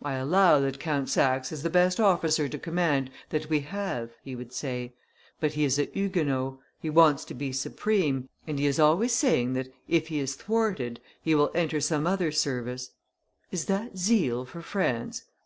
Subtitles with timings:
[0.00, 4.34] "I allow that Count Saxe is the best officer to command that we have," he
[4.34, 4.94] would say;
[5.40, 9.52] "but he is a Huguenot, he wants to be supreme, and he is always saying
[9.52, 12.92] that, if he is thwarted, he will enter some other service.
[13.50, 15.24] Is that zeal for France?